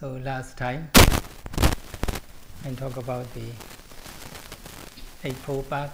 [0.00, 0.88] So last time
[2.64, 3.44] I talked about the
[5.24, 5.92] Eightfold Path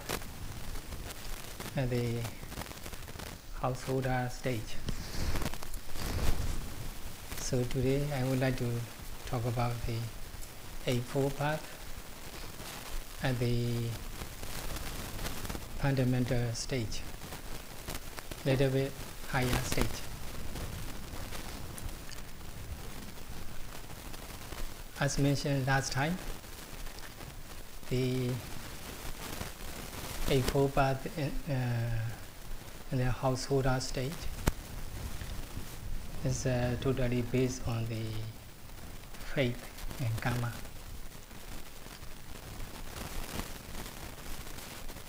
[1.75, 2.21] and the
[3.61, 4.77] householder stage.
[7.41, 8.71] So today I would like to
[9.27, 9.99] talk about the
[10.87, 11.67] Eightfold Path
[13.25, 13.89] at the
[15.79, 17.01] fundamental stage,
[18.45, 18.93] little bit
[19.33, 20.06] higher stage.
[24.99, 26.17] As mentioned last time,
[27.91, 28.31] the
[30.31, 32.01] Eightfold Path in, uh,
[32.91, 34.13] in the householder stage
[36.25, 38.05] is uh, totally based on the
[39.35, 39.63] faith
[40.01, 40.51] and karma.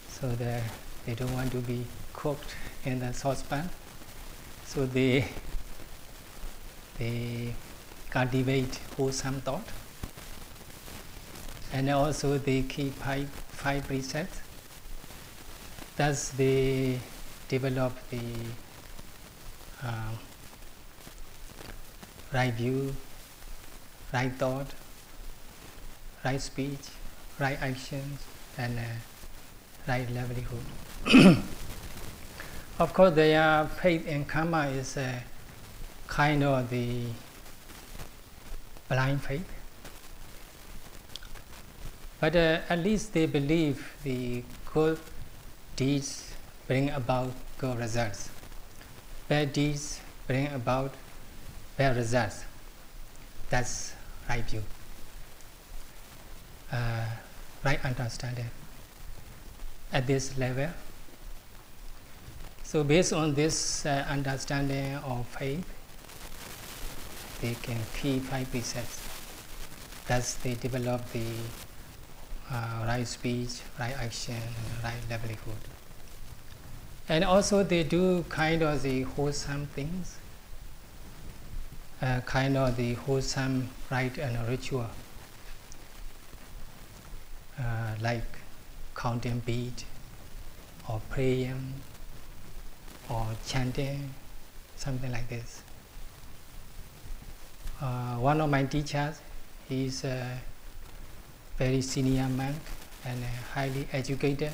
[0.09, 0.63] So that
[1.05, 3.69] they don't want to be cooked in the saucepan,
[4.65, 5.29] so they
[6.99, 7.53] they
[8.17, 9.67] cultivate wholesome thought.
[11.71, 14.39] And also they keep five, five precepts.
[15.97, 16.99] Thus they
[17.47, 18.23] develop the
[19.83, 20.13] uh,
[22.33, 22.95] right view
[24.13, 24.67] right thought
[26.25, 26.85] right speech
[27.39, 28.19] right actions
[28.57, 28.81] and uh,
[29.87, 30.65] right livelihood.
[32.79, 35.19] Of course their faith in karma is uh,
[36.07, 37.05] kind of the
[38.89, 39.47] blind faith.
[42.19, 44.43] But uh, at least they believe the
[44.73, 44.99] good
[45.75, 46.33] deeds
[46.67, 48.29] bring about good results.
[49.29, 50.93] Bad deeds bring about
[51.77, 52.43] bad results.
[53.49, 53.93] That's
[54.27, 54.63] right view.
[56.71, 57.05] Uh,
[57.63, 58.49] right understanding
[59.93, 60.69] at this level.
[62.63, 65.63] So based on this uh, understanding of faith,
[67.41, 69.01] they can keep five precepts.
[70.07, 71.25] Thus, they develop the
[72.51, 74.41] uh, right speech, right action,
[74.83, 75.61] right livelihood.
[77.09, 80.17] And also, they do kind of the wholesome things,
[82.01, 84.89] uh, kind of the wholesome rite and ritual,
[87.59, 88.39] uh, like
[88.95, 89.83] counting bead,
[90.89, 91.73] or praying,
[93.09, 94.13] or chanting,
[94.75, 95.61] something like this
[97.81, 99.19] uh, one of my teachers,
[99.69, 100.39] is a
[101.57, 102.55] very senior monk
[103.05, 103.23] and
[103.53, 104.51] highly educated,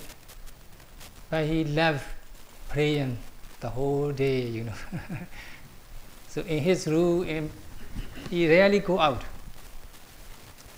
[1.30, 2.04] but he loved
[2.70, 3.18] praying
[3.60, 4.74] the whole day, you know.
[6.30, 7.50] so in his room,
[8.30, 9.22] he rarely go out.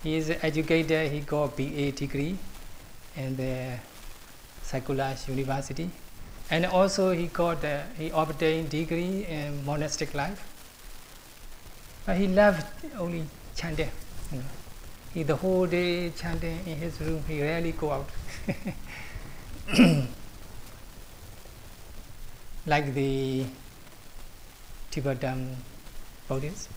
[0.03, 2.37] He is educated, he got BA degree
[3.15, 3.79] in the
[4.63, 5.89] Sakulas University.
[6.51, 10.54] And also he got, uh, he obtained degree in monastic life
[12.05, 12.65] but he loved
[12.97, 13.89] only chanting.
[14.31, 14.45] You know.
[15.13, 17.23] He the whole day chanting in his room.
[17.27, 18.09] He rarely go out.
[22.67, 23.45] like the
[24.91, 25.55] Tibetan
[26.27, 26.69] Buddhists,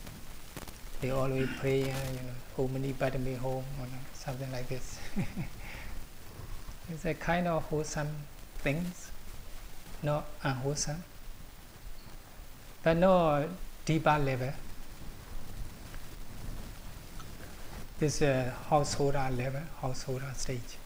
[1.00, 3.62] they always pray, uh, you know, Om Mani Padme you know,
[4.14, 4.98] something like this.
[6.90, 8.08] it's a kind of wholesome
[8.58, 9.10] things,
[10.02, 11.02] not unwholesome,
[12.82, 13.48] but no
[13.84, 14.52] deeper level.
[17.98, 20.78] This uh, householder level, householder stage.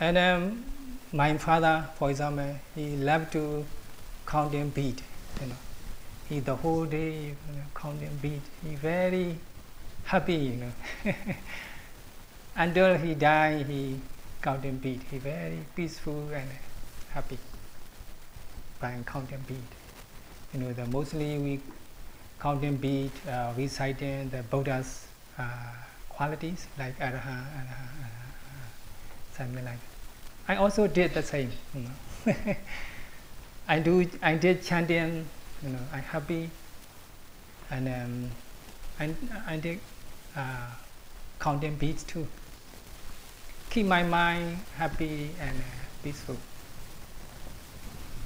[0.00, 0.64] And um,
[1.12, 3.64] my father, for example, he loved to
[4.26, 5.02] count in beat,
[5.40, 5.54] You know,
[6.28, 8.42] he the whole day you know, counting bead.
[8.62, 9.38] He very
[10.04, 11.12] happy, you know.
[12.56, 14.00] Until he died, he
[14.42, 15.02] counting beat.
[15.10, 16.48] He very peaceful and
[17.10, 17.38] happy
[18.80, 19.70] by counting beat.
[20.52, 21.60] You know, the mostly we
[22.40, 25.06] counting beat, uh, reciting the Buddha's
[26.08, 28.66] qualities like araha, araha, araha,
[29.36, 29.96] something like that.
[30.48, 31.50] I also did the same.
[31.74, 32.34] You know.
[33.68, 34.08] I do.
[34.22, 35.26] I did chanting.
[35.62, 36.50] You know, I happy,
[37.70, 38.30] and um,
[39.00, 39.14] I
[39.46, 39.80] I did
[40.36, 40.70] uh,
[41.40, 42.26] counting beats too.
[43.70, 45.62] Keep my mind happy and uh,
[46.02, 46.36] peaceful.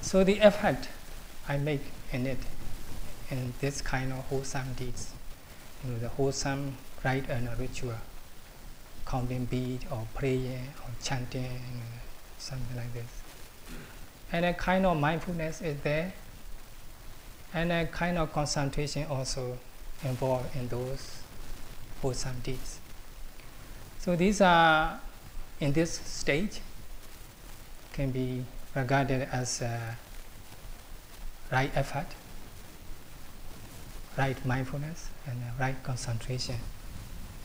[0.01, 0.87] So the effort
[1.47, 1.81] I make
[2.11, 2.37] in it,
[3.29, 5.11] in this kind of wholesome deeds,
[5.83, 7.95] you know, the wholesome rite and a ritual,
[9.05, 11.81] counting bead or prayer or chanting,
[12.37, 13.21] something like this.
[14.31, 16.13] And a kind of mindfulness is there,
[17.53, 19.57] and a kind of concentration also
[20.03, 21.21] involved in those
[22.01, 22.79] wholesome deeds.
[23.99, 24.99] So these are,
[25.59, 26.61] in this stage,
[27.93, 29.61] can be regarded as
[31.51, 32.07] right effort.
[34.17, 36.55] right mindfulness and right concentration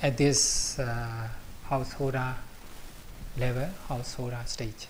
[0.02, 1.28] at this uh,
[1.64, 2.34] householder
[3.38, 4.88] level, householder stage.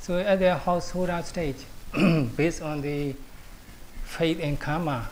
[0.00, 1.56] So at the householder stage,
[2.36, 3.14] based on the
[4.04, 5.08] faith and karma,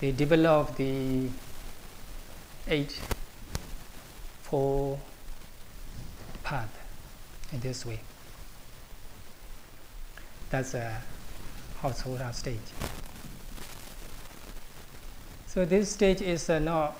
[0.00, 1.28] they develop the
[2.68, 2.98] eight
[4.42, 4.98] four
[6.44, 6.68] path
[7.52, 8.00] in this way.
[10.50, 11.00] That's a
[11.80, 12.58] householder stage.
[15.46, 16.96] So this stage is uh, not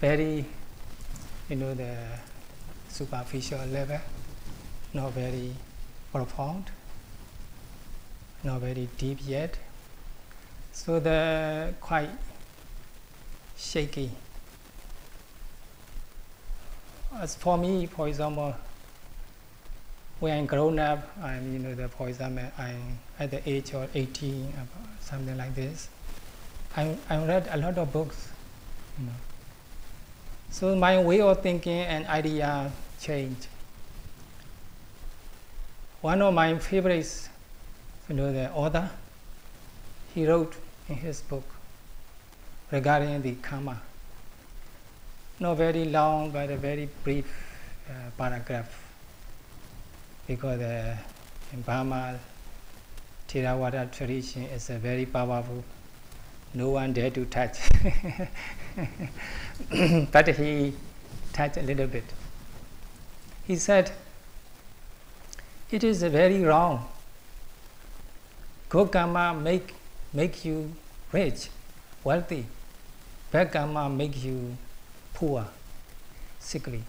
[0.00, 0.44] very,
[1.48, 1.96] you know, the
[2.88, 3.98] superficial level,
[4.92, 5.52] not very
[6.12, 6.70] profound,
[8.44, 9.56] not very deep yet.
[10.72, 12.10] So the quite
[13.56, 14.10] shaky.
[17.18, 18.54] As for me, for example,
[20.20, 23.94] when I'm grown up, I'm, you know, the, for example, I'm at the age of
[23.94, 24.52] 18,
[25.00, 25.88] something like this.
[26.76, 28.28] I, I read a lot of books.
[28.98, 29.12] You know.
[30.50, 32.70] So my way of thinking and idea
[33.00, 33.46] changed.
[36.00, 37.28] One of my favorites,
[38.08, 38.88] you know, the author,
[40.14, 40.54] he wrote
[40.88, 41.44] in his book
[42.70, 43.80] regarding the karma.
[45.38, 47.26] Not very long, but a very brief
[47.88, 48.82] uh, paragraph.
[50.26, 50.96] Because uh,
[51.52, 52.18] in Burma,
[53.28, 55.62] Theravada tradition is a very powerful
[56.56, 57.58] no one dare to touch.
[60.10, 60.72] but he
[61.34, 62.04] touched a little bit.
[63.46, 63.92] He said,
[65.70, 66.86] It is very wrong.
[68.70, 69.74] Good karma make,
[70.14, 70.72] make you
[71.12, 71.50] rich,
[72.02, 72.46] wealthy.
[73.30, 74.56] Bad karma make you
[75.12, 75.46] poor,
[76.40, 76.82] sickly.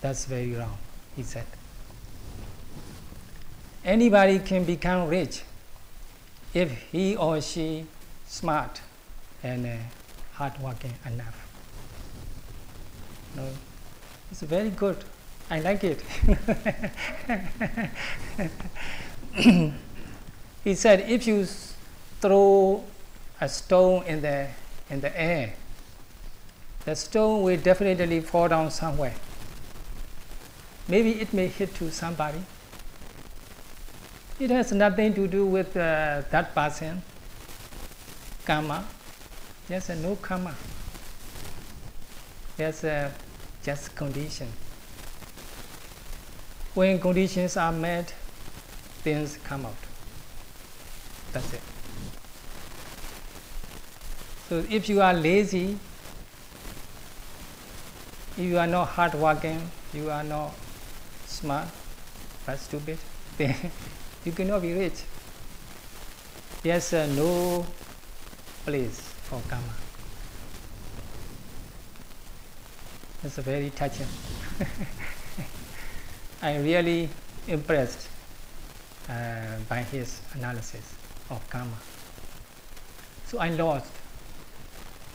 [0.00, 0.78] That's very wrong,
[1.16, 1.46] he said.
[3.84, 5.42] Anybody can become rich
[6.52, 7.86] if he or she
[8.26, 8.80] smart
[9.42, 9.76] and uh,
[10.34, 11.46] hardworking enough.
[13.36, 13.46] No,
[14.30, 14.96] it's very good.
[15.50, 16.00] I like it.
[20.64, 21.46] he said, if you
[22.20, 22.84] throw
[23.40, 24.48] a stone in the
[24.90, 25.54] in the air,
[26.84, 29.14] the stone will definitely fall down somewhere.
[30.88, 32.42] Maybe it may hit to somebody,
[34.40, 37.02] it has nothing to do with uh, that person,
[38.46, 38.84] karma.
[39.68, 40.54] There's no karma.
[42.56, 43.12] There's a
[43.62, 44.48] just condition.
[46.74, 48.14] When conditions are met,
[49.02, 49.74] things come out.
[51.32, 51.60] That's it.
[54.48, 55.78] So if you are lazy,
[58.38, 60.54] if you are not hardworking, you are not
[61.26, 61.68] smart,
[62.46, 62.98] but stupid,
[63.36, 63.70] then
[64.24, 65.02] you cannot be rich.
[66.62, 67.64] There's uh, no
[68.64, 69.74] place for karma.
[73.22, 74.06] It's very touching.
[76.42, 77.08] I'm really
[77.48, 78.08] impressed
[79.08, 80.94] uh, by his analysis
[81.30, 81.76] of karma.
[83.26, 83.90] So I lost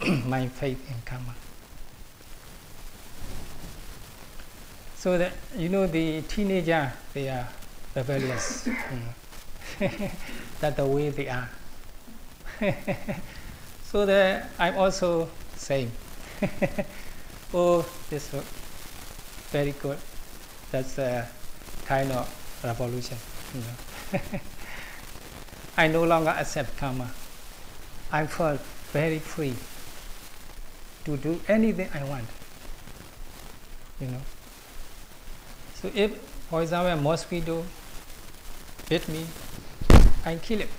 [0.25, 1.35] my faith in karma.
[4.97, 7.47] So that you know the teenager they are
[7.95, 8.67] rebellious.
[8.67, 10.11] mm.
[10.59, 11.49] That's the way they are.
[13.83, 15.91] so that I'm also same.
[17.53, 18.29] oh, this
[19.51, 19.97] very good.
[20.71, 21.27] That's a
[21.85, 22.27] kind of
[22.63, 23.17] revolution.
[23.53, 24.19] You know.
[25.77, 27.09] I no longer accept karma.
[28.11, 28.59] I felt
[28.91, 29.55] very free
[31.05, 32.27] to do anything I want.
[33.99, 34.21] You know.
[35.75, 36.17] So if,
[36.49, 37.63] for example, a mosquito
[38.89, 39.25] bit me,
[40.25, 40.69] I kill him.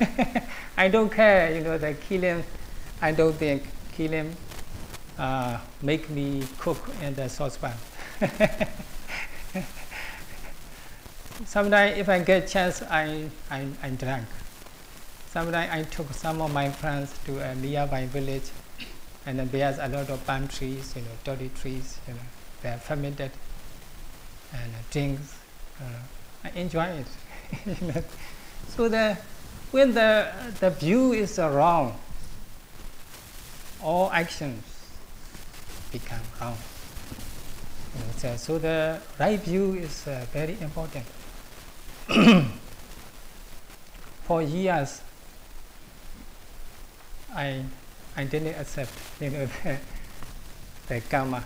[0.76, 2.44] I don't care, you know, they kill him.
[3.00, 4.36] I don't think killing
[5.18, 7.74] uh, make me cook in the saucepan.
[11.44, 14.26] Sometimes if I get chance, I, I, I drink.
[15.30, 18.50] Sometimes I took some of my friends to a nearby village
[19.26, 22.20] and there's a lot of palm trees, you know, toddy trees, you know,
[22.62, 23.30] they're fermented
[24.52, 25.36] and drinks.
[25.80, 25.84] Uh,
[26.44, 27.06] I enjoy it.
[28.68, 29.16] so the
[29.70, 31.98] when the the view is wrong,
[33.82, 34.64] all actions
[35.92, 36.56] become wrong.
[38.16, 41.04] So, so the right view is uh, very important.
[44.24, 45.02] For years,
[47.34, 47.64] I
[48.16, 49.48] I didn't accept the,
[50.88, 51.44] the karma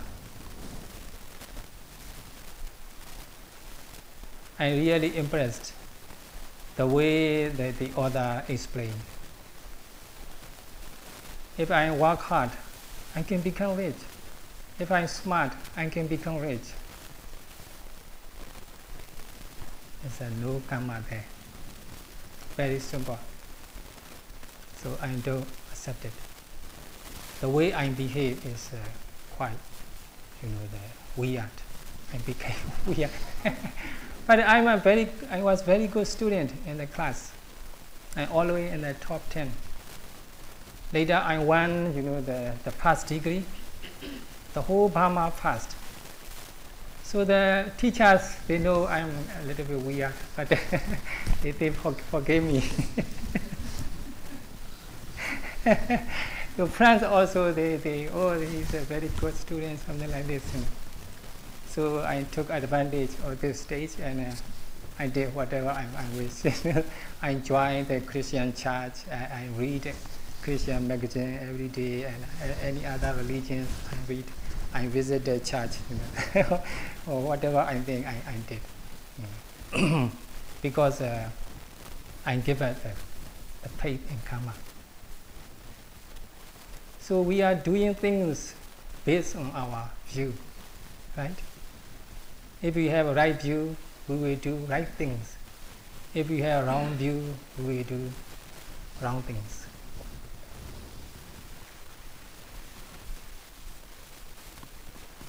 [4.59, 5.73] I really impressed
[6.75, 9.01] the way that the author explained
[11.57, 12.51] If I work hard,
[13.15, 13.95] I can become rich.
[14.79, 16.61] If I'm smart, I can become rich.
[20.03, 21.25] There's a no karma there.
[22.55, 23.17] Very simple.
[24.83, 26.11] So I don't accept it.
[27.41, 28.77] The way I behave is uh,
[29.35, 29.57] quite,
[30.43, 31.49] you know, the weird.
[32.13, 33.09] I became weird.
[34.27, 37.31] but I'm a very, I was very good student in the class.
[38.15, 39.51] I always in the top 10.
[40.93, 43.43] Later I won, you know, the, the pass degree.
[44.53, 45.75] The whole Burma passed.
[47.03, 49.11] So the teachers, they know I'm
[49.41, 50.49] a little bit weird, but
[51.41, 52.63] they, they forgave me.
[56.57, 60.43] Your friends also, they, they, oh, he's a very good student, something like this.
[60.53, 60.67] You know.
[61.77, 64.31] So I took advantage of this stage and uh,
[64.97, 66.83] I did whatever I, I wish.
[67.21, 69.93] I joined the Christian church, I, I read
[70.41, 74.23] Christian magazine every day and uh, any other religions I read.
[74.73, 76.63] I visit the church, you know,
[77.07, 78.37] or whatever I think I, I
[79.77, 80.09] did.
[80.63, 81.29] Because uh,
[82.25, 82.89] I give it the,
[83.61, 84.55] the faith in karma.
[87.01, 88.55] So we are doing things
[89.05, 90.33] based on our view,
[91.15, 91.35] right?
[92.61, 93.75] If we have a right view,
[94.07, 95.35] we will do right things.
[96.15, 98.11] If we have a wrong view, we will do
[99.01, 99.67] wrong things.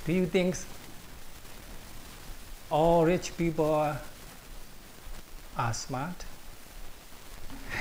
[0.06, 0.56] Do you think
[2.70, 3.94] all rich people
[5.56, 6.24] are smart?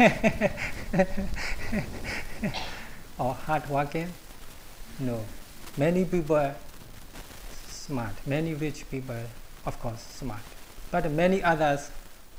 [3.18, 4.12] or hardworking?
[5.00, 5.24] No.
[5.78, 6.56] Many people are
[7.88, 8.14] smart.
[8.26, 9.16] Many rich people,
[9.66, 10.42] of course, smart.
[10.92, 11.90] But many others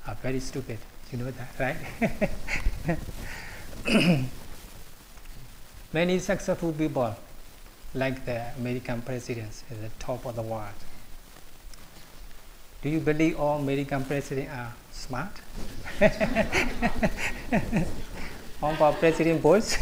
[0.07, 0.79] are very stupid.
[1.11, 1.77] You know that, right?
[5.93, 7.17] many successful people
[7.95, 10.75] like the American presidents at the top of the world.
[12.83, 15.33] Do you believe all American presidents are smart?
[18.61, 19.77] How about President Bush?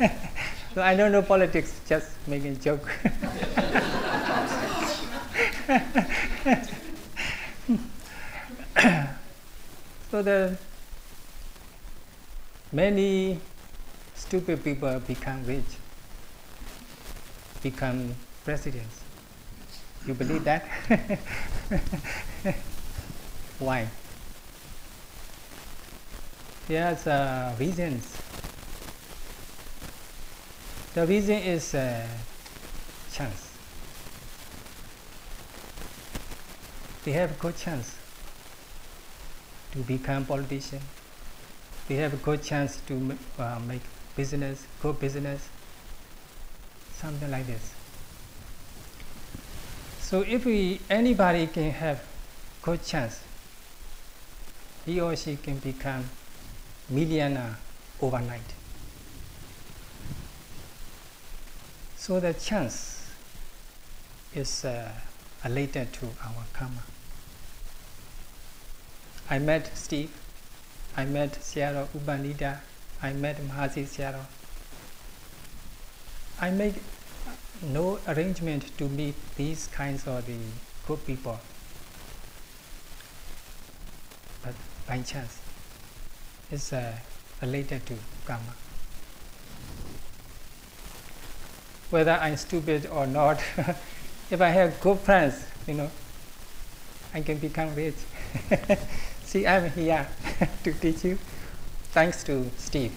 [0.78, 2.86] so I don't know politics, just making joke.
[10.08, 10.56] so the
[12.70, 13.40] many
[14.14, 15.66] stupid people become rich,
[17.60, 19.00] become presidents.
[20.06, 20.62] You believe that?
[23.58, 23.88] Why?
[26.68, 28.27] There's uh, reasons.
[30.98, 32.04] The reason is uh,
[33.12, 33.52] chance.
[37.04, 37.94] They have good chance
[39.70, 40.80] to become politician.
[41.86, 43.82] They have a good chance to uh, make
[44.16, 45.48] business, good business,
[46.94, 47.72] something like this.
[50.00, 52.02] So if we, anybody can have
[52.60, 53.20] good chance,
[54.84, 56.10] he or she can become
[56.90, 57.56] millionaire
[58.02, 58.57] overnight.
[62.08, 63.04] So the chance
[64.34, 64.90] is uh,
[65.44, 66.82] related to our karma.
[69.28, 70.10] I met Steve,
[70.96, 72.60] I met Sayadaw U Pandita
[73.02, 74.24] I met Mahasi Sayadaw.
[76.40, 76.76] I make
[77.62, 80.38] no arrangement to meet these kinds of the
[80.86, 81.38] good people,
[84.42, 84.54] but
[84.86, 85.42] by chance,
[86.50, 86.90] it's uh,
[87.42, 88.54] related to karma.
[91.90, 93.42] Whether I'm stupid or not,
[94.30, 95.90] if I have good friends, you know,
[97.14, 97.96] I can become rich.
[99.24, 100.06] See, I'm here
[100.64, 101.18] to teach you
[101.92, 102.92] thanks to Steve.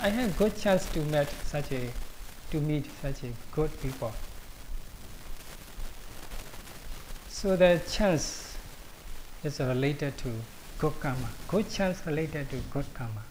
[0.00, 1.90] I had good chance to meet such a
[2.50, 4.12] to meet such a good people.
[7.28, 8.56] So the chance
[9.42, 10.32] is related to
[10.78, 11.28] good karma.
[11.48, 13.22] Good chance related to good karma.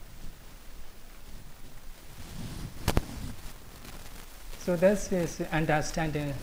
[4.66, 6.34] So this is understanding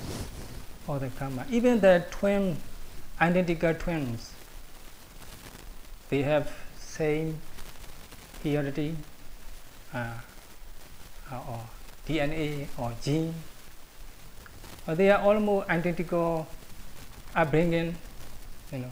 [0.87, 1.47] of the karma.
[1.50, 2.59] Even the twin,
[3.19, 4.35] identical twins,
[6.11, 7.39] they have same
[8.45, 8.95] heredity
[9.95, 10.12] uh,
[11.33, 11.61] uh, or
[12.07, 13.33] DNA or gene.
[14.87, 16.47] They are almost identical
[17.35, 17.97] upbringing,
[18.71, 18.91] you know.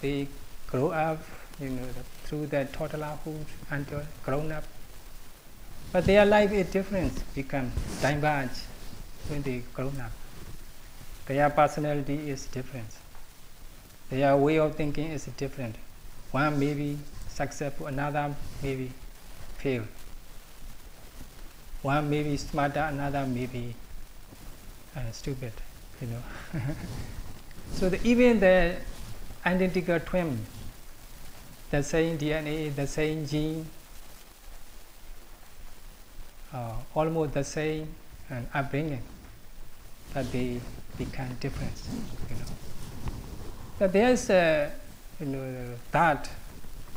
[0.00, 0.26] They
[0.66, 1.22] grow up,
[1.60, 1.86] you know,
[2.24, 4.64] through their toddlerhood until grown up.
[5.92, 7.70] But their life is different, become
[8.00, 8.48] diverge
[9.28, 10.10] when they grown up.
[11.26, 12.88] Their personality is different.
[14.08, 15.76] Their way of thinking is different.
[16.30, 18.90] One maybe successful, another maybe
[19.58, 19.84] fail.
[21.82, 23.74] One may be smarter, another may be
[24.96, 25.52] uh, stupid,
[26.00, 26.22] you know.
[27.72, 28.76] so the, even the
[29.44, 30.38] identical twin,
[31.70, 33.66] the same DNA, the same gene,
[36.52, 37.88] uh, almost the same
[38.30, 39.02] and upbringing,
[40.14, 40.60] but they
[40.98, 41.72] become different,
[42.28, 42.50] you know.
[43.78, 44.72] But there's a,
[45.20, 46.30] you know, that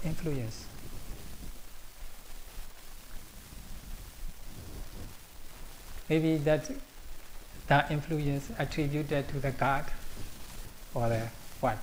[0.03, 0.65] influence.
[6.09, 6.69] Maybe that
[7.67, 9.85] that influence attributed to the God
[10.93, 11.27] or the
[11.59, 11.77] what?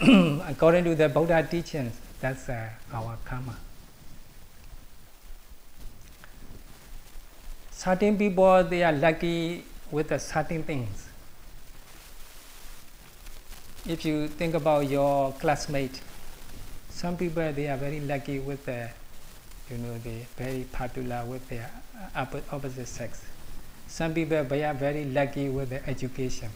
[0.48, 3.56] According to the Buddha teachings, that's uh, our karma.
[7.86, 9.62] Certain people they are lucky
[9.92, 11.06] with certain things.
[13.86, 16.00] If you think about your classmate,
[16.90, 18.90] some people they are very lucky with the,
[19.70, 21.70] you know, they very popular with their
[22.50, 23.22] opposite sex.
[23.86, 26.50] Some people they are very lucky with the education.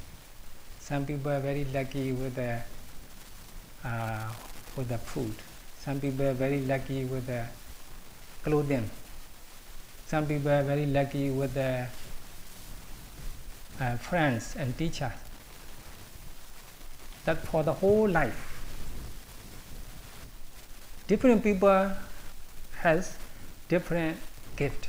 [0.81, 2.59] Some people are very lucky with the
[3.85, 4.33] uh,
[4.77, 5.35] with the food.
[5.79, 7.45] Some people are very lucky with the
[8.43, 8.91] clothing.
[10.11, 11.89] Some people are very lucky with their
[13.81, 15.13] uh, friends and teachers.
[17.27, 18.41] That for the whole life.
[21.07, 21.93] Different people
[22.81, 23.17] has
[23.69, 24.17] different
[24.57, 24.89] gift.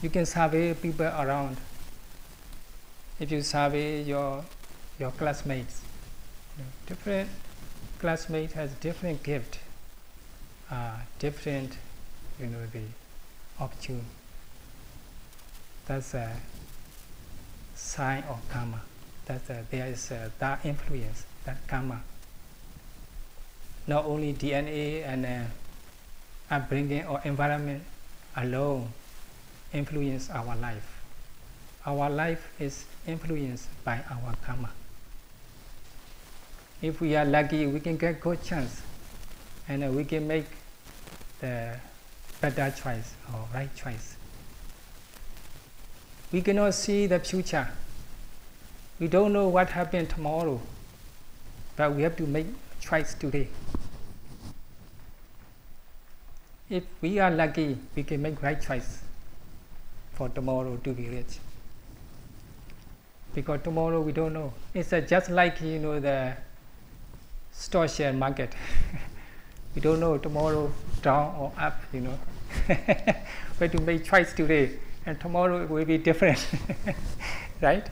[0.00, 1.58] You can survey people around.
[3.20, 4.46] If you survey your
[4.98, 5.82] your classmates,
[6.86, 7.28] different
[7.98, 9.58] classmate has different gift
[10.72, 11.76] uh, different,
[12.40, 12.80] you know, the
[13.60, 14.06] opportunity.
[15.86, 16.32] That's a
[17.74, 18.80] sign of karma.
[19.26, 22.00] That uh, there is uh, that influence, that karma.
[23.86, 27.82] Not only DNA and uh, upbringing or environment
[28.36, 28.88] alone
[29.74, 31.02] influence our life.
[31.84, 34.70] Our life is influenced by our karma.
[36.80, 38.82] If we are lucky, we can get good chance,
[39.68, 40.46] and uh, we can make
[41.42, 41.76] the
[42.40, 44.16] better choice or right choice.
[46.32, 47.68] We cannot see the future.
[48.98, 50.60] We don't know what happened tomorrow,
[51.76, 52.46] but we have to make
[52.80, 53.48] choice today.
[56.70, 59.02] If we are lucky, we can make right choice
[60.14, 61.38] for tomorrow to be rich.
[63.34, 64.52] Because tomorrow we don't know.
[64.72, 66.34] It's just like you know the
[67.50, 68.54] stock share market.
[69.74, 72.18] we don't know tomorrow down or up, you know.
[72.66, 76.46] have to make choice today, and tomorrow it will be different,
[77.60, 77.86] right?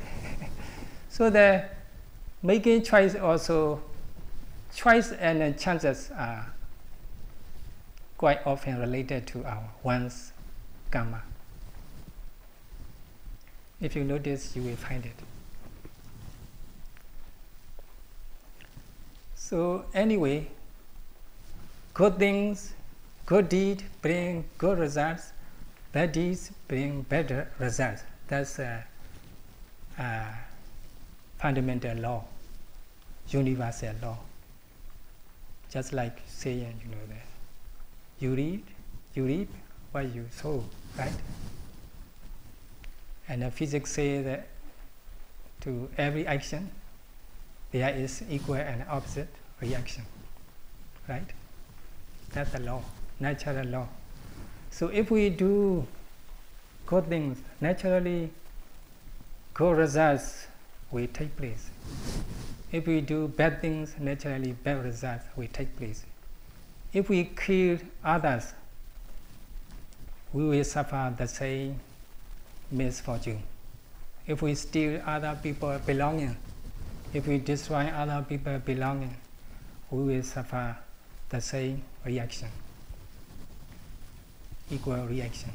[1.09, 1.65] so the
[2.43, 3.81] making choice also,
[4.75, 6.53] choice and chances are
[8.19, 10.33] quite often related to our one's
[10.91, 11.23] karma.
[13.81, 15.17] If you notice, you will find it.
[19.35, 20.49] So anyway,
[22.01, 22.73] Good things,
[23.27, 25.33] good deed bring good results.
[25.93, 28.05] Bad deeds bring better results.
[28.27, 28.83] That's a,
[29.99, 30.25] a
[31.37, 32.25] fundamental law,
[33.29, 34.17] universal law.
[35.71, 37.27] Just like saying, you know that
[38.19, 38.63] you read,
[39.15, 39.51] you reap
[39.93, 40.65] what you sow,
[40.99, 41.13] right?
[43.29, 44.47] And the physics say that
[45.61, 46.71] to every action
[47.73, 49.29] there is equal and opposite
[49.61, 50.05] reaction,
[51.07, 51.31] right?
[52.33, 52.83] That's the law,
[53.19, 53.89] natural law.
[54.71, 55.87] So if we do
[56.87, 58.31] good things, naturally
[59.55, 60.47] good results
[60.91, 61.71] will take place.
[62.73, 66.05] If we do bad things, naturally bad results will take place.
[66.93, 68.53] If we kill others,
[70.33, 71.81] we will suffer the same
[72.71, 73.43] misfortune.
[74.27, 76.37] If we steal other people's belonging,
[77.13, 79.17] if we destroy other people's belonging,
[79.91, 80.77] we will suffer
[81.29, 82.49] the same reaction,
[84.71, 85.51] equal reaction.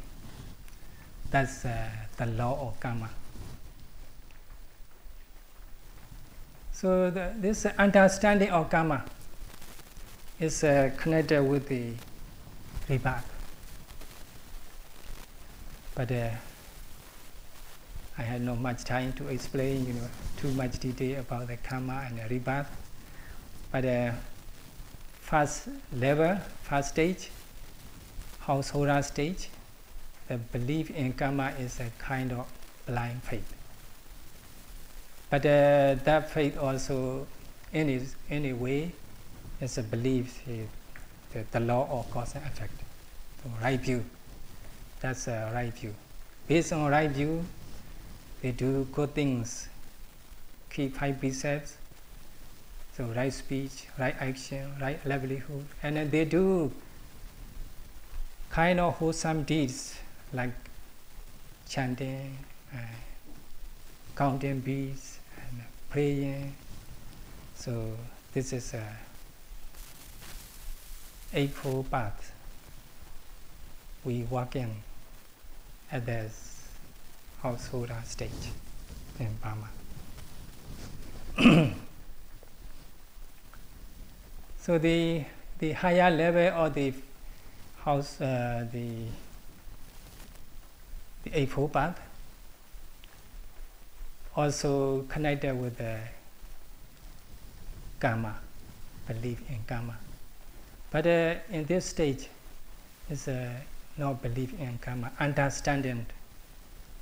[1.32, 3.10] That's uh, the law of karma.
[6.72, 9.06] So the, this understanding of karma
[10.40, 11.94] is uh, connected with the
[12.90, 13.32] rebirth.
[15.96, 16.30] But uh,
[18.18, 22.06] I had not much time to explain, you know, too much detail about the karma
[22.08, 22.68] and the rebirth.
[23.72, 24.12] But uh,
[25.26, 27.30] first level, first stage,
[28.42, 29.50] householder stage,
[30.28, 32.48] the belief in karma is a kind of
[32.86, 33.54] blind faith.
[35.32, 37.26] But uh, that faith also
[37.74, 38.92] any any way
[39.60, 42.74] is a belief the, the law of cause and effect.
[43.44, 44.06] So right view.
[45.02, 45.94] That's a right view.
[46.48, 47.44] Based on right view,
[48.42, 49.68] they do good things,
[50.70, 51.78] keep five precepts,
[52.96, 56.72] so right speech, right action, right livelihood, and they do
[58.50, 59.96] kind of wholesome deeds
[60.32, 60.54] like
[61.68, 62.38] chanting,
[62.74, 62.78] uh,
[64.16, 66.56] counting beads, and praying.
[67.56, 67.92] So
[68.34, 68.98] this is a
[71.34, 72.32] eightfold path
[74.06, 74.72] we walk in
[75.92, 76.64] at this
[77.42, 78.32] household stage
[79.20, 79.70] in Burma.
[84.66, 85.24] so the
[85.60, 86.92] the higher level or the
[87.84, 89.06] house uh, the
[91.24, 92.00] the eightfold path
[94.36, 96.00] also connected with the
[98.00, 98.36] karma,
[99.08, 99.98] belief in karma.
[100.92, 102.28] But uh, in this stage,
[103.10, 103.50] is uh,
[103.98, 106.06] not belief in karma, understanding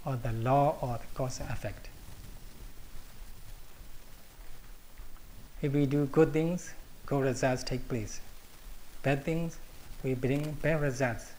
[0.06, 1.90] of the law or the cause and effect.
[5.62, 6.74] If we do good things,
[7.06, 8.22] good results take place.
[9.02, 9.58] Bad things,
[10.04, 11.32] we bring bad results.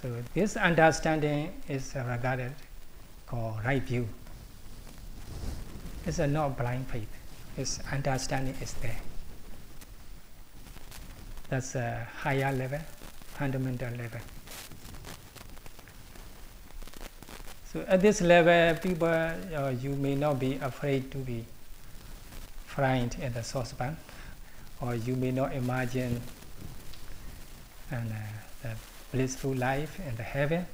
[0.00, 2.52] So this understanding is regarded
[3.26, 4.08] called right view.
[6.06, 7.08] It's not blind faith.
[7.56, 8.96] Its understanding is there.
[11.50, 12.80] That's a higher level,
[13.34, 14.20] fundamental level.
[17.72, 21.44] So at this level, people, uh, you may not be afraid to be
[22.78, 23.96] in the saucepan,
[24.80, 26.20] or you may not imagine
[27.90, 28.14] and, uh,
[28.62, 28.70] the
[29.10, 30.64] blissful life in the heaven.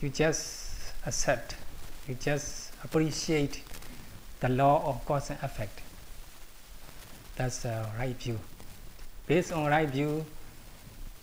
[0.00, 1.56] You just accept,
[2.08, 3.62] you just appreciate
[4.40, 5.80] the law of cause and effect.
[7.36, 8.38] That's the right view.
[9.26, 10.24] Based on right view,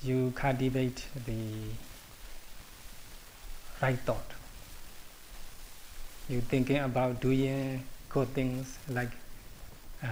[0.04, 1.69] you cultivate the
[3.82, 4.30] right thought.
[6.30, 9.10] You're thinking about doing good things like
[10.04, 10.08] uh,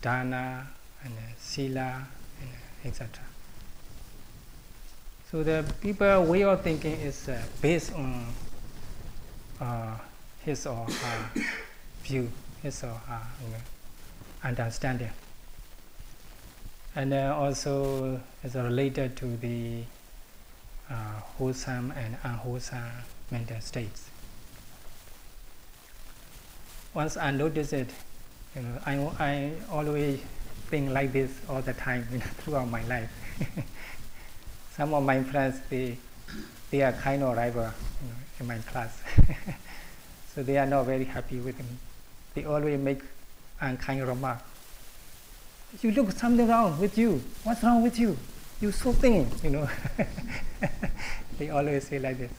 [0.00, 0.66] dana
[1.04, 2.06] and uh, sila
[2.40, 3.08] and uh, etc.
[5.30, 8.26] So the people way of thinking is uh, based on
[9.60, 9.96] uh,
[10.44, 11.30] his or her
[12.02, 12.30] view,
[12.62, 13.62] his or her you know,
[14.42, 15.10] understanding
[16.96, 19.82] and uh, also is related to the
[20.90, 20.94] uh,
[21.38, 22.82] wholesome and unwholesome
[23.30, 24.10] mental states.
[26.92, 27.88] Once I notice it,
[28.54, 30.20] you know, I, I always
[30.68, 33.10] think like this all the time you know, throughout my life.
[34.76, 35.96] Some of my friends, they,
[36.70, 39.00] they are kind of rival you know, in my class.
[40.34, 41.76] so they are not very happy with me.
[42.34, 43.02] They always make
[43.60, 44.44] unkind remarks
[45.82, 47.22] you look something wrong with you.
[47.44, 48.16] What's wrong with you?
[48.60, 49.68] You so thin, you know.
[51.38, 52.30] they always say like this.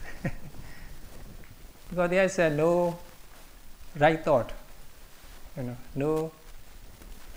[1.90, 3.00] because there's uh, no
[3.98, 4.52] right thought.
[5.58, 6.32] You know, no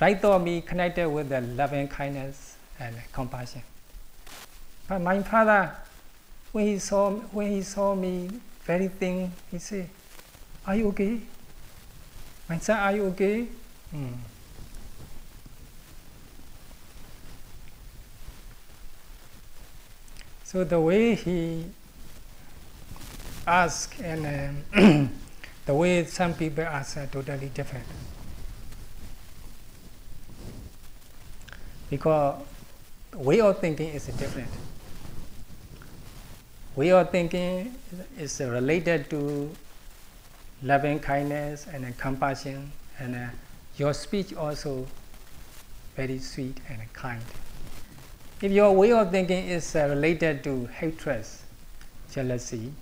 [0.00, 3.62] right thought me connected with the loving kindness and compassion.
[4.88, 5.72] But my father,
[6.52, 8.30] when he saw when he saw me
[8.64, 9.88] very thin, he said,
[10.66, 11.20] "Are you okay?
[12.48, 13.48] My son, are you okay?"
[13.94, 14.14] Mm.
[20.44, 21.64] So the way he
[23.46, 25.10] asks and um,
[25.66, 27.86] the way some people ask are totally different.
[31.90, 32.42] Because
[33.14, 34.50] way of thinking is different.
[36.76, 37.74] Way of thinking
[38.18, 39.50] is related to
[40.62, 43.26] loving kindness and compassion, and uh,
[43.76, 44.86] your speech also
[45.94, 47.22] very sweet and kind.
[48.42, 51.24] If your way of thinking is uh, related to hatred,
[52.12, 52.72] jealousy,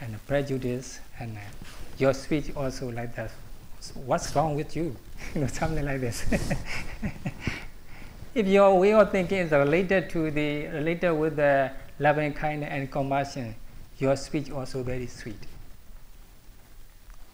[0.00, 1.40] and prejudice, and uh,
[1.98, 3.30] your speech also like that,
[3.94, 4.96] what's wrong with you?
[5.34, 6.24] you know, something like this.
[8.34, 12.90] if your way of thinking is related to the related with the loving kindness and
[12.90, 13.54] compassion,
[13.98, 15.38] your speech also very sweet.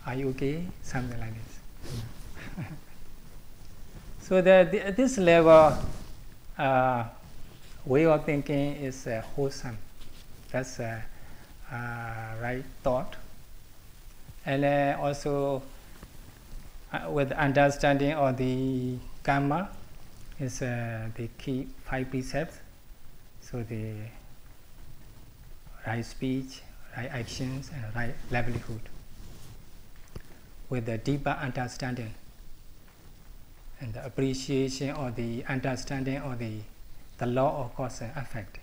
[0.07, 0.65] Are you okay?
[0.83, 2.67] Something like this.
[4.21, 5.77] so that this level
[6.59, 7.05] uh,
[7.85, 9.79] way of thinking is uh, wholesome.
[10.51, 11.01] That's uh,
[11.71, 13.17] right thought.
[14.47, 15.63] And uh, also
[16.93, 19.71] uh, with understanding of the karma
[20.39, 22.59] is uh, the key five precepts.
[23.41, 23.95] So the
[25.87, 26.63] right speech,
[26.97, 28.81] right actions, and right livelihood.
[30.69, 32.15] With a deeper understanding
[33.81, 36.61] and the appreciation or the understanding of the,
[37.19, 38.59] the law of cause and effect.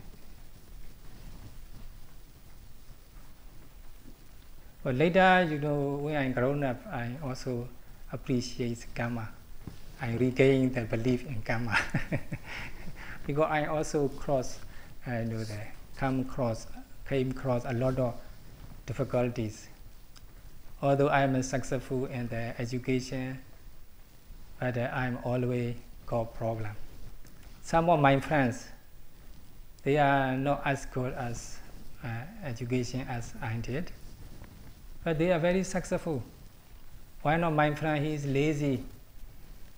[4.87, 7.67] But later, you know, when I grown up, I also
[8.13, 9.27] appreciate karma.
[10.01, 11.77] I regain the belief in karma
[13.27, 14.59] because I also cross,
[15.05, 16.67] I know that come across,
[17.05, 18.15] came across a lot of
[18.85, 19.67] difficulties.
[20.81, 23.39] Although I am successful in the education,
[24.57, 26.71] but I'm always got problem.
[27.61, 28.69] Some of my friends,
[29.83, 31.57] they are not as good as
[32.05, 32.07] uh,
[32.45, 33.91] education as I did,
[35.07, 36.21] but they are very successful.
[37.21, 38.83] One of my friends, he is lazy.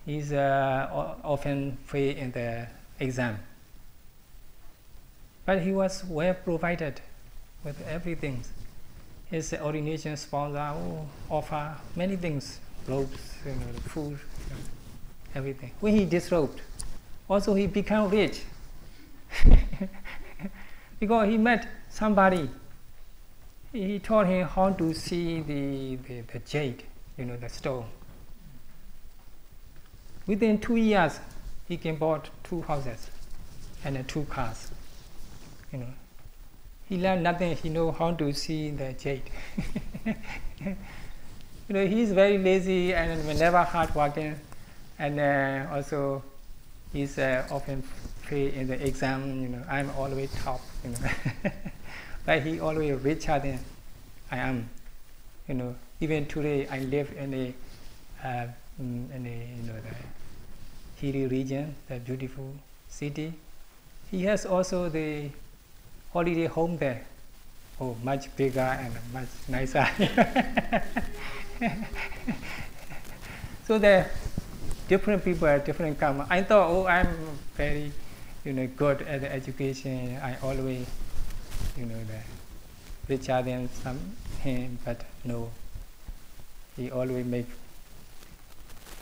[0.04, 2.66] He's uh, often fail in the
[2.98, 3.38] exam.
[5.46, 7.00] But he was well provided
[7.62, 8.42] with everything.
[9.30, 14.18] His ordination sponsor oh, offer many things, robes, you know, food,
[15.36, 15.70] everything.
[15.78, 16.60] When he disrobed,
[17.28, 18.42] also he became rich.
[20.98, 22.50] because he met somebody.
[23.72, 26.82] He taught him how to see the, the, the jade,
[27.16, 27.86] you know, the stone.
[30.26, 31.20] Within two years,
[31.68, 33.10] he can bought two houses
[33.84, 34.70] and two cars.
[35.72, 35.86] You know,
[36.88, 37.56] he learned nothing.
[37.56, 39.30] He know how to see the jade.
[40.04, 40.14] you
[41.68, 44.34] know, he's very lazy and never hard working,
[44.98, 46.24] and uh, also
[46.92, 47.82] he's uh, often
[48.22, 49.42] fail in the exam.
[49.42, 50.60] You know, I'm always top.
[50.82, 51.50] You know,
[52.24, 53.60] but he always richer than
[54.30, 54.68] I am.
[55.48, 57.54] You know, even today I live in a
[58.26, 58.46] uh,
[58.78, 59.94] in a you know the
[61.00, 62.54] hilly region, the beautiful
[62.88, 63.32] city.
[64.10, 65.30] He has also the
[66.12, 67.02] holiday home there.
[67.80, 69.86] Oh, much bigger and much nicer.
[73.66, 74.06] so the
[74.88, 76.26] different people have different karma.
[76.28, 77.08] I thought, oh, I'm
[77.54, 77.92] very,
[78.44, 80.18] you know, good at the education.
[80.22, 80.86] I always,
[81.76, 82.20] you know, the
[83.12, 83.98] richer than some
[84.40, 85.50] him, but no.
[86.76, 87.46] He always make,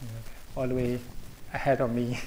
[0.01, 1.01] you know, always
[1.53, 2.19] ahead of me.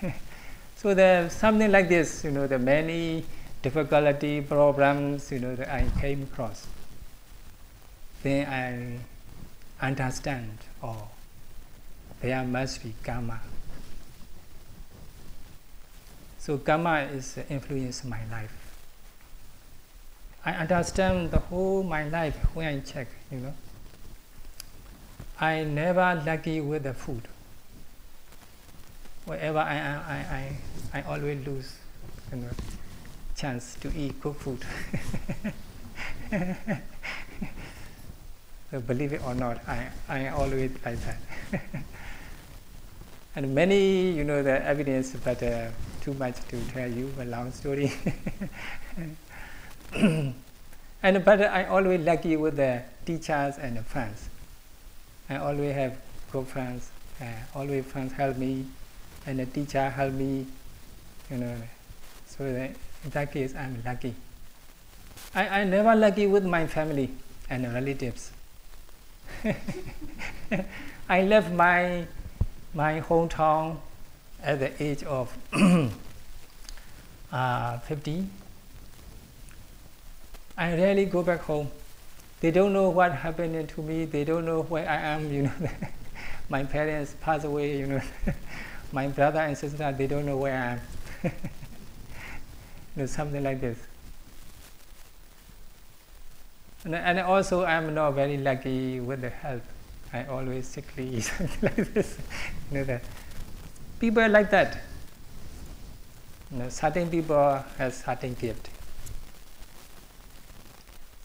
[0.76, 3.24] so there's something like this, you know, the many
[3.62, 6.66] difficulty, problems, you know, that I came across.
[8.22, 9.00] Then
[9.80, 11.08] I understand, oh,
[12.20, 13.40] there must be karma.
[16.38, 18.57] So karma is influence my life.
[20.48, 23.54] I understand the whole my life when I check, you know.
[25.38, 27.28] I never lucky with the food.
[29.26, 31.76] Wherever I am, I, I, I always lose,
[32.32, 32.50] you know
[33.38, 34.64] chance to eat good food.
[38.70, 41.20] so believe it or not, I, I always like that.
[43.36, 45.68] and many, you know, the evidence, but uh,
[46.00, 47.92] too much to tell you, a long story.
[51.02, 54.28] and but I always lucky with the teachers and friends.
[55.30, 55.96] I always have
[56.32, 56.90] good friends.
[57.20, 57.24] Uh,
[57.54, 58.66] always friends help me,
[59.26, 60.46] and the teacher help me.
[61.30, 61.56] You know,
[62.26, 62.70] so that
[63.04, 64.14] in that case, I'm lucky.
[65.34, 67.10] I, I never lucky with my family
[67.48, 68.32] and relatives.
[71.08, 72.04] I left my
[72.74, 73.78] my hometown
[74.42, 75.32] at the age of
[77.32, 78.26] uh, 50.
[80.58, 81.70] I rarely go back home.
[82.40, 84.04] They don't know what happened to me.
[84.06, 85.32] They don't know where I am.
[85.32, 85.52] You know,
[86.48, 87.78] my parents passed away.
[87.78, 88.02] You know,
[88.92, 89.94] my brother and sister.
[89.96, 90.80] They don't know where I am
[92.98, 93.78] you know, something like this.
[96.84, 99.62] And, and also, I'm not very lucky with the health.
[100.12, 102.18] I always sickly, something like this.
[102.72, 103.02] You know that
[104.00, 104.80] people like that.
[106.50, 108.70] You know, certain people have certain gift.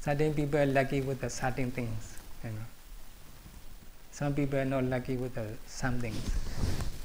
[0.04, 2.18] Certain people are lucky with the certain things.
[2.44, 2.66] You know.
[4.12, 6.20] Some people are not lucky with the some things.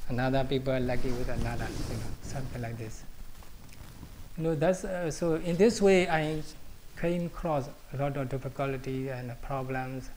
[0.09, 1.69] Another people are lucky with another.
[1.91, 3.05] You know, something like this.
[4.37, 6.43] You know, that's, uh, so in this way, I
[7.01, 10.11] came across a lot of difficulty and problems,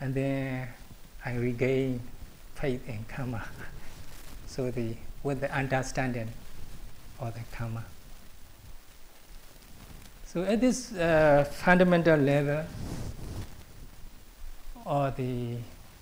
[0.00, 0.68] and then
[1.22, 2.00] I regained
[2.54, 3.44] faith in karma.
[4.46, 6.28] so the with the understanding
[7.20, 7.84] of the karma.
[10.26, 12.64] So at this uh, fundamental level,
[14.84, 15.56] or the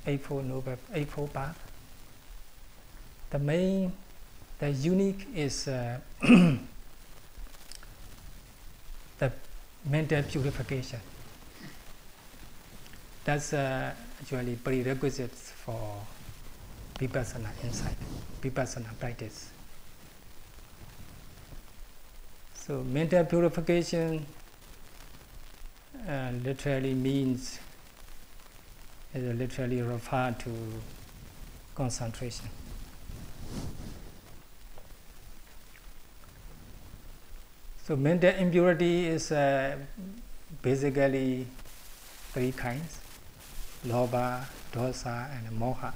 [0.07, 1.59] Eightfold Noble Eightfold Path,
[3.31, 3.93] the main,
[4.59, 6.59] the unique is uh, the
[9.85, 11.01] mental purification.
[13.25, 16.01] That's uh, actually prerequisites for
[16.99, 17.97] vipassana insight,
[18.43, 19.54] vipassana practice.
[22.67, 24.25] So mental purification
[26.09, 27.59] uh, literally means,
[29.13, 30.51] it literally refer to
[31.75, 32.49] concentration.
[37.87, 39.77] So mental impurity is uh,
[40.63, 41.47] basically
[42.33, 42.99] three kinds,
[43.87, 45.93] lobha, dosa and moha.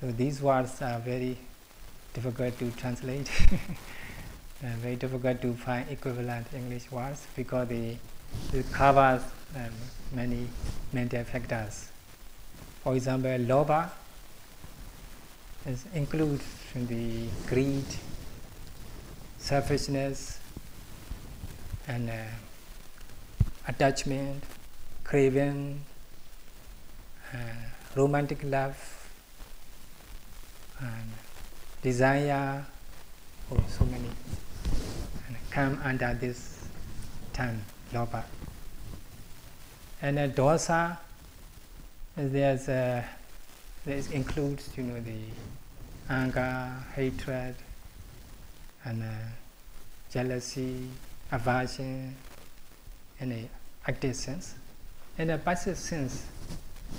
[0.00, 1.36] So these words are very
[2.14, 3.28] difficult to translate,
[4.62, 7.98] uh, very difficult to find equivalent English words because they
[8.72, 9.22] covers
[9.56, 9.72] um,
[10.12, 10.48] many
[10.92, 11.88] mental factors.
[12.82, 13.90] For example, lobha
[15.66, 16.44] is includes
[16.74, 17.84] the greed,
[19.38, 20.38] selfishness,
[21.86, 22.14] and uh,
[23.68, 24.42] attachment,
[25.04, 25.80] craving,
[27.32, 27.36] uh,
[27.94, 29.08] romantic love,
[30.80, 31.10] and
[31.82, 32.64] desire,
[33.50, 34.08] or oh, so many,
[35.52, 36.64] come under this
[37.32, 37.60] term,
[37.92, 38.24] lobha.
[40.00, 40.96] And uh, dosa,
[42.16, 43.02] there's uh,
[43.84, 45.18] this includes, you know, the
[46.08, 47.54] anger, hatred,
[48.84, 49.06] and uh,
[50.10, 50.88] jealousy,
[51.30, 52.16] aversion,
[53.20, 53.48] and a
[53.86, 54.54] active sense.
[55.18, 56.26] In a passive sense,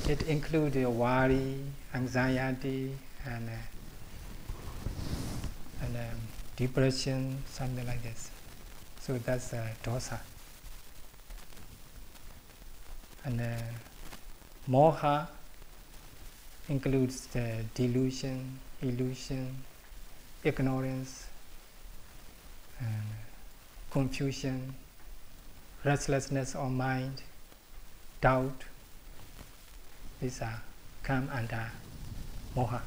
[0.08, 1.58] it includes worry,
[1.96, 2.92] anxiety,
[3.26, 3.54] and, uh,
[5.86, 6.20] and um,
[6.56, 8.30] depression, something like this.
[9.06, 10.18] So that's uh, dosa.
[13.26, 13.46] And uh,
[14.70, 15.28] moha
[16.70, 19.58] includes the delusion, illusion,
[20.42, 21.28] ignorance,
[23.92, 24.74] confusion,
[25.84, 27.22] restlessness of mind,
[28.22, 28.64] doubt.
[30.22, 30.62] These are
[31.04, 31.70] come under
[32.56, 32.80] moha.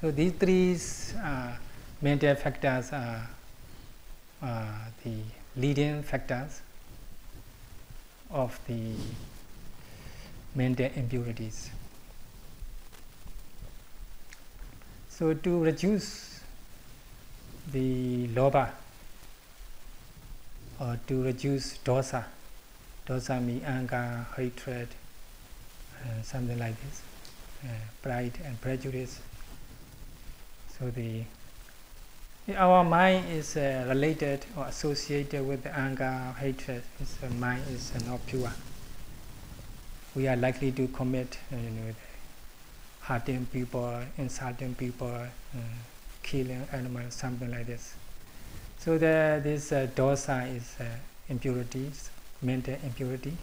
[0.00, 0.76] So these three
[1.24, 1.52] uh,
[2.00, 3.41] mental factors are uh,
[4.42, 5.22] the
[5.56, 6.60] leading factors
[8.30, 8.94] of the
[10.54, 11.70] mental impurities.
[15.08, 16.40] So to reduce
[17.70, 18.70] the lobha
[20.80, 22.24] or to reduce dosa,
[23.06, 24.88] dosa means anger, hatred,
[26.02, 27.02] uh, something like this,
[27.64, 27.68] uh,
[28.02, 29.20] pride and prejudice.
[30.78, 31.22] So the
[32.50, 36.82] our mind is uh, related or associated with anger, hatred.
[37.00, 38.52] Its uh, mind is uh, not pure.
[40.16, 41.94] We are likely to commit, uh, you know,
[43.02, 45.58] hurting people, insulting people, uh,
[46.24, 47.94] killing animals, something like this.
[48.80, 50.76] So the, this uh, dosa is
[51.28, 52.10] impurities,
[52.42, 53.36] mental impurity.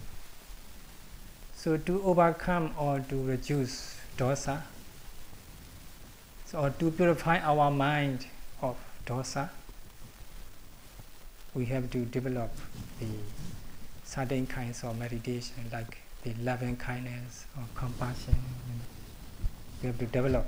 [1.56, 4.62] So to overcome or to reduce dosa,
[6.46, 8.26] so or to purify our mind
[8.62, 9.50] of dosa,
[11.54, 12.52] we have to develop
[13.00, 13.08] the
[14.04, 18.36] certain kinds of meditation like the loving kindness or compassion
[19.82, 20.46] we have to develop.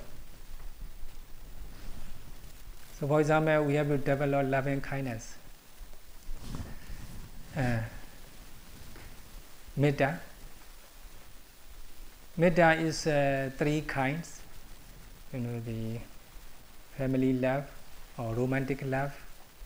[2.99, 5.35] So for example, we have to develop loving kindness.
[7.55, 7.79] Uh,
[9.75, 10.19] metta.
[12.37, 14.39] Metta is uh, three kinds.
[15.33, 15.99] You know, the
[16.97, 17.65] family love
[18.17, 19.13] or romantic love,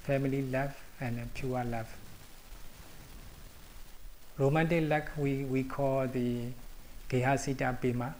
[0.03, 1.87] family love and pure love.
[4.37, 6.47] Romantic love we, we call the
[7.09, 8.13] Gehasita Pema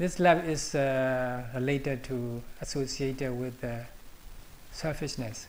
[0.00, 3.80] this love is uh, related to, associated with uh,
[4.72, 5.46] selfishness.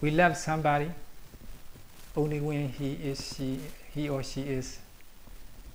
[0.00, 0.90] We love somebody
[2.16, 3.60] only when he is she
[3.94, 4.80] he or she is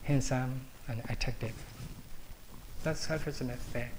[0.03, 0.59] handsome
[0.89, 1.53] and attractive.
[2.83, 3.91] That's selfishness there.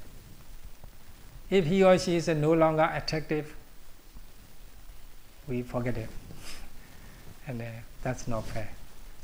[1.51, 3.55] If he or she is no longer attractive,
[5.49, 6.09] we forget him.
[7.47, 7.65] and uh,
[8.03, 8.69] that's not fair.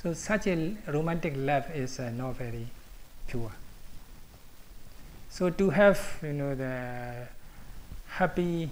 [0.02, 2.66] So such a romantic love is uh, not very
[3.28, 3.52] pure.
[5.30, 7.26] So to have you know the
[8.08, 8.70] happy,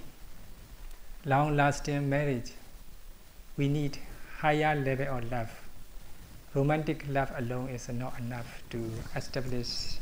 [1.25, 2.53] long-lasting marriage,
[3.57, 3.99] we need
[4.39, 5.51] higher level of love.
[6.55, 9.97] Romantic love alone is not enough to establish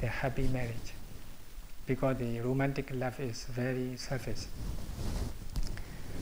[0.00, 0.92] the happy marriage,
[1.90, 4.46] because the romantic love is very surface.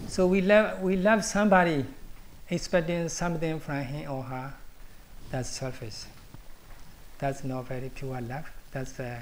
[0.07, 1.85] So we love we love somebody,
[2.49, 4.55] expecting something from him or her.
[5.31, 6.07] That's selfish.
[7.19, 8.47] That's not very pure love.
[8.73, 9.21] That's uh,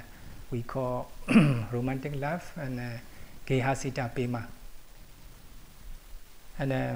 [0.49, 1.11] we call
[1.73, 2.83] romantic love and uh,
[3.45, 4.47] Gehasita Pema.
[6.57, 6.95] And uh,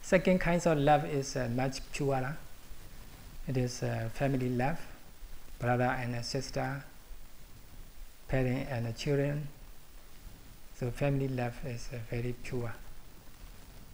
[0.00, 2.38] second kind of love is uh, much purer.
[3.46, 4.80] It is uh, family love,
[5.58, 6.82] brother and sister,
[8.28, 9.48] parent and children.
[10.78, 12.72] So family love is uh, very pure.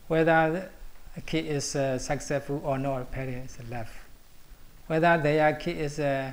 [0.09, 0.71] Whether
[1.17, 3.91] a kid is uh, successful or not, parents love.
[4.87, 6.33] Whether their kid is uh,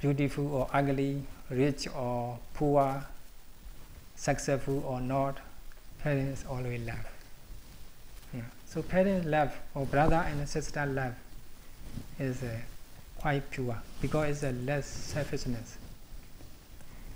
[0.00, 3.04] beautiful or ugly, rich or poor,
[4.16, 5.38] successful or not,
[6.02, 7.06] parents always love.
[8.34, 8.40] Yeah.
[8.66, 11.14] So parents love or brother and sister love
[12.18, 12.48] is uh,
[13.18, 15.78] quite pure because it's a less selfishness.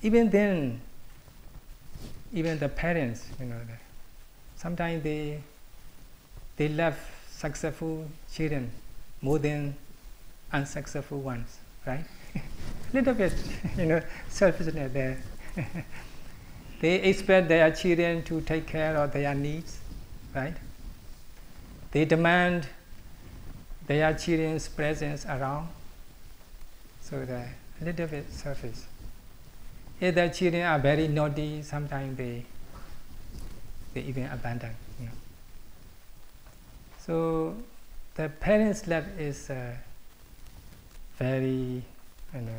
[0.03, 0.81] Even then,
[2.33, 3.61] even the parents, you know,
[4.57, 5.41] sometimes they
[6.57, 6.97] they love
[7.31, 8.71] successful children
[9.23, 9.75] more than
[10.53, 12.05] unsuccessful ones, right?
[12.35, 12.41] A
[12.93, 13.35] little bit,
[13.79, 15.19] you know, selfishness there.
[16.81, 19.79] they expect their children to take care of their needs,
[20.35, 20.55] right?
[21.93, 22.69] They demand
[23.87, 25.69] their children's presence around,
[27.03, 28.77] so they're a little bit selfish.
[30.01, 32.45] If the children are very naughty, sometimes they
[33.93, 34.75] they even abandon.
[34.99, 35.13] You know.
[36.99, 37.55] So
[38.15, 39.75] the parents' love is uh,
[41.19, 41.83] very
[42.35, 42.53] you know,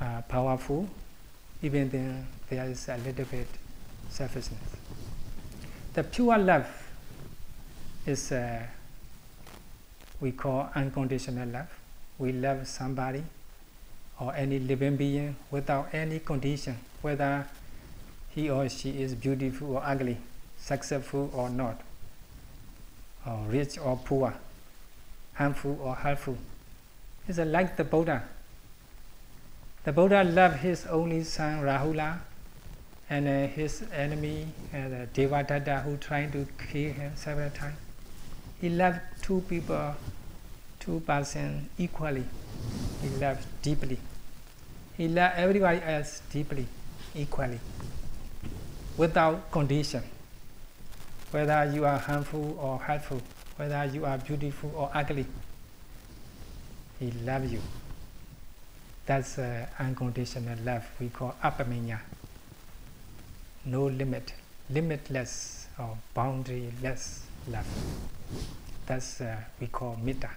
[0.00, 0.88] uh, powerful,
[1.62, 3.48] even then there is a little bit
[4.10, 4.60] selfishness.
[5.94, 6.68] The pure love
[8.04, 8.62] is uh,
[10.20, 11.68] we call unconditional love.
[12.18, 13.24] We love somebody
[14.22, 17.44] or any living being without any condition, whether
[18.30, 20.16] he or she is beautiful or ugly,
[20.58, 21.80] successful or not,
[23.26, 24.32] or rich or poor,
[25.34, 26.38] harmful or helpful.
[27.26, 28.22] It's like the Buddha.
[29.84, 32.18] The Buddha loved his only son Rahula
[33.10, 37.76] and uh, his enemy uh, Devadatta who tried to kill him several times.
[38.60, 39.96] He loved two people,
[40.78, 42.24] two persons equally.
[43.02, 43.98] He loved deeply.
[45.02, 46.64] He loved everybody else deeply,
[47.16, 47.58] equally,
[48.96, 50.00] without condition.
[51.32, 53.20] Whether you are harmful or helpful,
[53.56, 55.26] whether you are beautiful or ugly,
[57.00, 57.60] he loves you.
[59.04, 61.98] That's uh, unconditional love we call appamañña.
[63.64, 64.34] No limit,
[64.70, 67.66] limitless or boundaryless love.
[68.86, 70.30] That's uh, we call metta.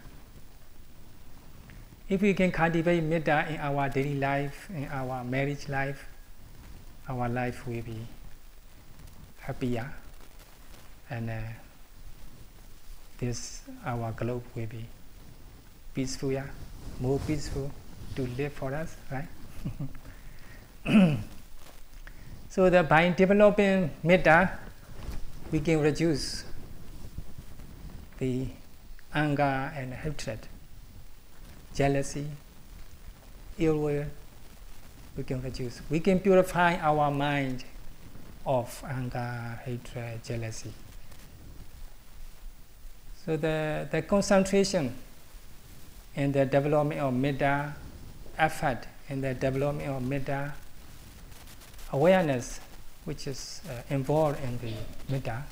[2.07, 6.05] If we can cultivate metta in our daily life, in our marriage life,
[7.09, 8.05] our life will be
[9.39, 9.91] happier,
[11.09, 11.39] and uh,
[13.17, 14.85] this our globe will be
[15.93, 16.45] peaceful, yeah?
[16.99, 17.71] more peaceful
[18.15, 19.27] to live for us, right?
[22.49, 24.51] so that by developing metta,
[25.51, 26.43] we can reduce
[28.19, 28.47] the
[29.13, 30.39] anger and hatred,
[31.75, 32.25] jealousy,
[33.59, 34.05] ill will,
[35.17, 35.81] we can reduce.
[35.89, 37.63] We can purify our mind
[38.45, 40.71] of anger, hatred, jealousy.
[43.25, 44.93] So the, the concentration
[46.15, 47.73] in the development of metta
[48.37, 50.53] effort in the development of metta
[51.91, 52.59] awareness
[53.05, 54.73] which is uh, involved in the
[55.11, 55.43] metta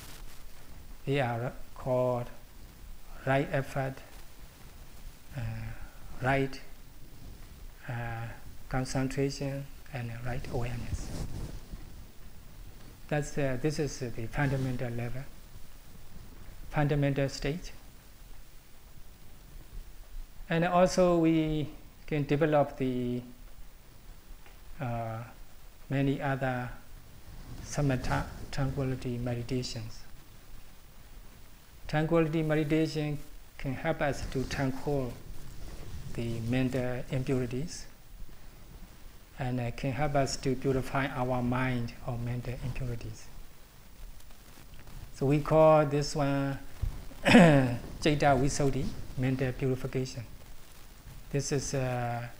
[1.06, 2.26] they are called
[3.26, 3.94] right effort
[6.24, 6.60] right
[7.88, 8.26] uh,
[8.68, 11.08] concentration and right awareness
[13.08, 15.22] that's uh, this is the fundamental level
[16.70, 17.72] fundamental stage
[20.50, 21.68] and also we
[22.06, 23.20] can develop the
[24.80, 25.18] uh,
[25.88, 26.68] many other
[27.64, 30.00] samatha tranquility meditations.
[31.88, 33.18] Tranquility meditation
[33.58, 35.12] can help us to tranquil
[36.14, 37.86] the mental impurities
[39.38, 43.26] and uh, can help us to purify our mind of mental impurities.
[45.14, 46.58] So we call this one
[47.24, 48.84] Citta Visuddhi,
[49.18, 50.24] mental purification.
[51.30, 52.30] This is a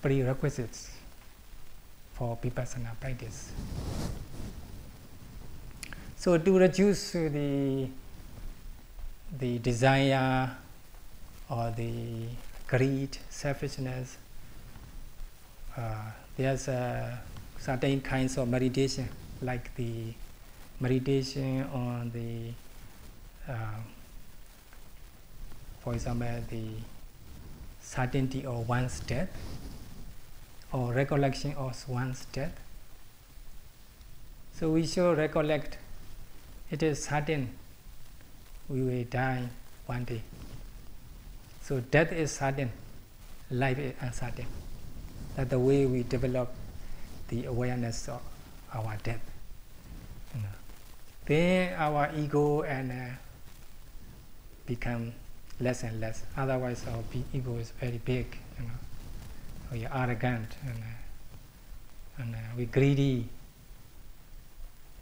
[0.00, 0.90] prerequisites
[2.14, 3.52] for vipassana practice.
[6.16, 7.88] So to reduce the
[9.38, 10.50] the desire
[11.50, 12.24] or the
[12.68, 14.18] greed, selfishness,
[15.76, 16.68] uh, there's
[17.58, 19.08] certain kinds of meditation,
[19.42, 20.12] like the
[20.80, 22.52] meditation on the,
[23.50, 23.80] uh,
[25.80, 26.68] for example, the
[27.80, 29.30] certainty of one's death
[30.72, 32.52] or recollection of one's death.
[34.52, 35.78] So we should recollect
[36.70, 37.48] it is certain
[38.68, 39.48] we will die
[39.86, 40.20] one day.
[41.68, 42.72] So death is certain,
[43.50, 44.46] life is uncertain.
[45.36, 46.48] That's the way we develop
[47.28, 48.22] the awareness of
[48.72, 49.20] our death.
[51.26, 53.12] Then our ego and uh,
[54.64, 55.12] become
[55.60, 56.24] less and less.
[56.38, 57.04] Otherwise, our
[57.34, 58.24] ego is very big.
[58.58, 58.78] You know.
[59.70, 63.28] We are arrogant and, uh, and uh, we greedy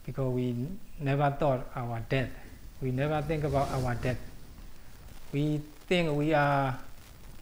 [0.04, 0.66] because we
[0.98, 2.30] never thought our death.
[2.82, 4.18] We never think about our death.
[5.32, 6.78] We think we are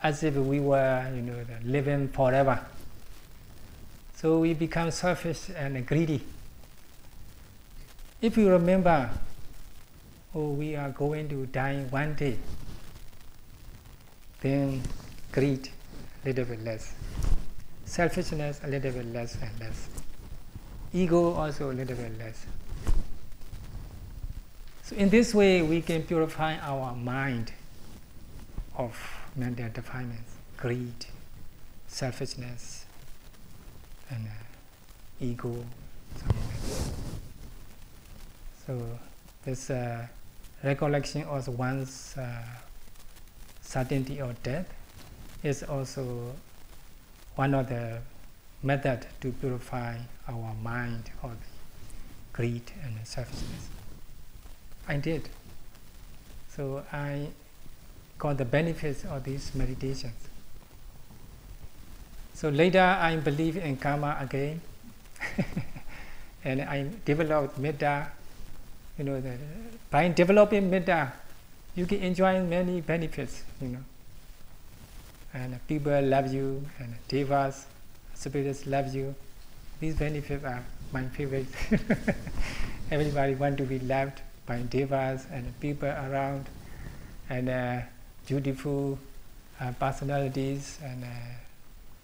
[0.02, 2.60] as if we were, you know, living forever.
[4.16, 6.22] So we become selfish and greedy.
[8.20, 9.10] If you remember,
[10.34, 12.36] oh, we are going to die one day,
[14.40, 14.82] then
[15.32, 15.68] greed
[16.22, 16.94] a little bit less,
[17.84, 19.88] selfishness a little bit less and less,
[20.92, 22.46] ego also a little bit less.
[24.82, 27.52] So in this way, we can purify our mind
[28.76, 28.96] of
[29.36, 31.06] mental defilements, greed,
[31.86, 32.86] selfishness,
[34.10, 34.30] and uh,
[35.20, 35.64] ego,
[36.16, 36.94] something.
[38.66, 38.98] So
[39.44, 40.06] this uh,
[40.62, 42.42] recollection of one's uh,
[43.62, 44.66] certainty of death
[45.42, 46.32] is also
[47.36, 47.98] one of the
[48.62, 49.98] methods to purify
[50.28, 51.36] our mind of
[52.32, 53.68] greed and selfishness.
[54.88, 55.28] I did.
[56.48, 57.28] So I
[58.18, 60.14] got the benefits of these meditations.
[62.34, 64.60] So later I believe in karma again,
[66.44, 68.08] and I developed metta.
[68.98, 69.22] You know,
[69.90, 71.12] by developing metta,
[71.74, 73.42] you can enjoy many benefits.
[73.60, 73.84] You know,
[75.32, 77.66] and people love you, and devas,
[78.14, 79.14] spirits love you.
[79.80, 81.46] These benefits are my favorite.
[82.90, 86.46] Everybody want to be loved by devas and people around,
[87.30, 87.48] and.
[87.48, 87.80] Uh,
[88.26, 88.98] beautiful
[89.60, 91.04] uh, personalities and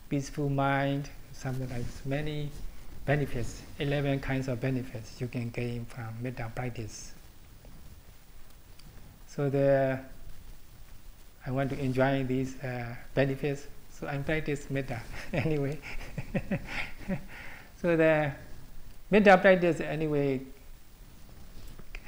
[0.08, 2.50] peaceful mind, something like many
[3.06, 7.12] benefits, 11 kinds of benefits you can gain from metta practice.
[9.26, 9.98] So the,
[11.46, 15.00] I want to enjoy these uh, benefits, so I practice metta
[15.32, 15.78] anyway.
[17.80, 18.32] so the
[19.10, 20.40] metta practice anyway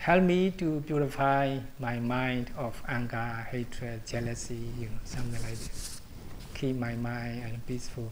[0.02, 6.00] help me to purify my mind of anger, hatred, jealousy, you know, something like this.
[6.54, 8.10] Keep my mind and peaceful.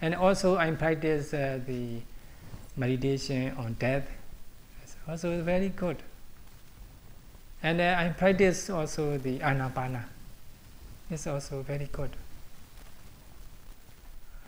[0.00, 1.98] And also I practice uh, the
[2.76, 4.06] meditation on death.
[4.84, 5.96] It's also very good.
[7.60, 10.04] And uh, I practice also the anapana.
[11.10, 12.10] It's also very good.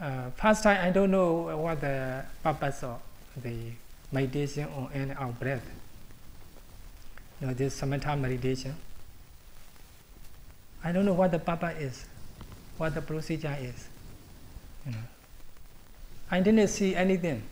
[0.00, 3.00] Uh, first time I don't know what the purpose of
[3.42, 3.72] the
[4.12, 5.64] meditation on and out breath
[7.40, 8.74] you know, this samatha meditation.
[10.82, 12.06] I don't know what the papa is,
[12.76, 13.88] what the procedure is.
[14.86, 14.98] You know.
[16.30, 17.42] I didn't see anything.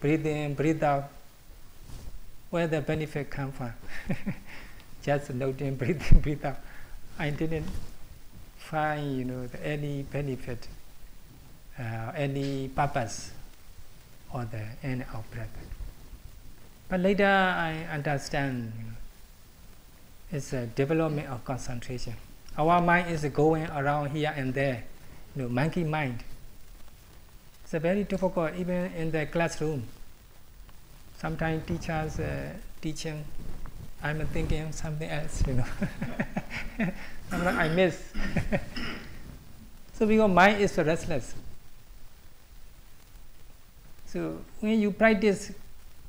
[0.00, 1.10] Breathe in, breathe out.
[2.50, 3.72] Where the benefit come from?
[5.02, 6.58] Just noting, breathe in, breathe out.
[7.18, 7.66] I didn't
[8.58, 10.68] find, you know, any benefit,
[11.78, 13.30] uh, any purpose,
[14.32, 15.65] or the end of breath.
[16.88, 18.72] But later I understand
[20.30, 22.14] it's a development of concentration.
[22.56, 24.84] Our mind is going around here and there,
[25.34, 26.22] you know, monkey mind.
[27.64, 29.84] It's very difficult even in the classroom.
[31.18, 33.24] Sometimes teachers uh, teaching,
[34.02, 35.64] I'm thinking something else, you know.
[37.30, 38.12] Sometimes I miss.
[39.94, 41.34] so because mind is restless.
[44.06, 45.50] So when you practice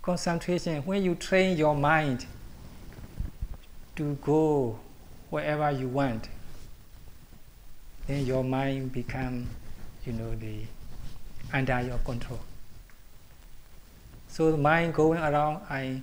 [0.08, 2.26] concentration, when you train your mind
[3.97, 4.80] to go
[5.30, 6.30] wherever you want,
[8.08, 9.45] then your mind become,
[10.05, 10.62] you know, the
[11.51, 12.39] under your control.
[14.30, 16.01] So the mind going around, I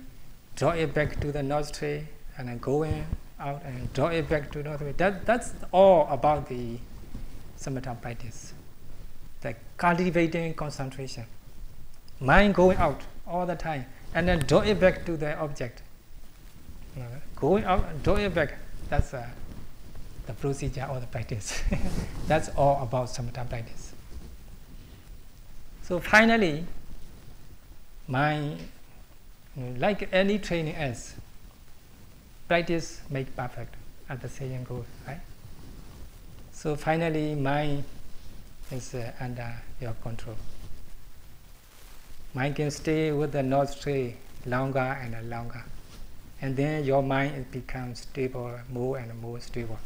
[0.55, 2.03] draw it back to the nostril,
[2.37, 3.07] and then going
[3.39, 4.93] out and draw it back to nostril.
[4.97, 6.77] That, that's all about the
[7.59, 8.53] samatha practice,
[9.41, 11.25] the cultivating concentration.
[12.19, 13.85] Mind going out all the time
[14.15, 15.81] and then draw it back to the object.
[17.35, 18.53] Going out, draw it back.
[18.89, 19.27] That's uh,
[20.25, 21.61] the procedure or the practice.
[22.27, 23.91] That's all about samatha practice.
[25.83, 26.63] So finally,
[28.07, 28.55] my
[29.77, 31.15] like any training else,
[32.47, 33.75] practice make perfect,
[34.07, 35.19] as the saying goes, right?
[36.53, 37.83] So finally, mind
[38.71, 40.37] is uh, under your control.
[42.35, 44.13] Mind can stay with the nostril
[44.45, 45.63] longer and longer.
[46.41, 49.79] And then your mind becomes stable, more and more stable.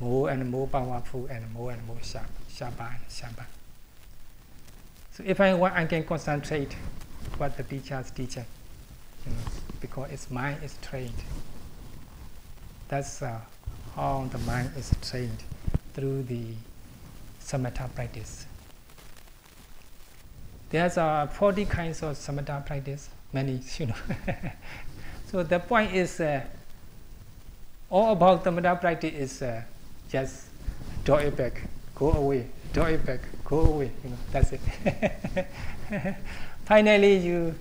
[0.00, 3.46] more and more powerful and more and more sharp, sharper and sharper.
[5.12, 6.76] So if I want, I can concentrate
[7.38, 8.44] what the teacher is teaching,
[9.26, 9.38] you know,
[9.80, 11.14] because its mind is trained.
[12.88, 13.40] That's uh,
[13.94, 15.42] how the mind is trained
[15.94, 16.54] through the
[17.40, 18.46] samatha practice.
[20.74, 23.94] There's uh, 40 kinds of samatha practice, many, you know.
[25.30, 26.40] so the point is, uh,
[27.88, 29.62] all about samatha practice is uh,
[30.10, 30.46] just
[31.04, 31.62] draw it back,
[31.94, 33.92] go away, draw it back, go away.
[34.02, 34.60] You know, that's it.
[36.64, 37.54] Finally, you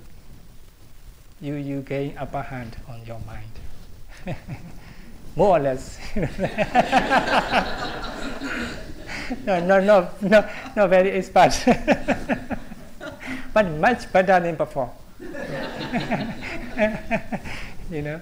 [1.40, 3.52] you you gain upper hand on your mind,
[5.36, 6.00] more or less.
[9.46, 11.54] no, no, no, no, not very expert,
[13.54, 14.92] but much better than before.
[17.92, 18.20] you know,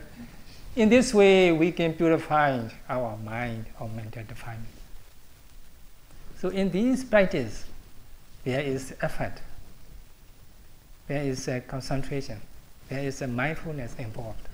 [0.75, 4.67] in this way we can purify our mind or mental defilement.
[6.39, 7.65] So in this practice,
[8.43, 9.34] there is effort,
[11.07, 12.41] there is a concentration,
[12.89, 14.47] there is a mindfulness involved.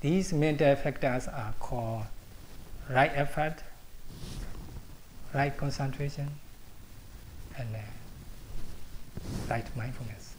[0.00, 2.04] These mental factors are called
[2.90, 3.56] right effort,
[5.32, 6.28] right concentration,
[7.56, 7.78] and uh,
[9.48, 10.34] right mindfulness.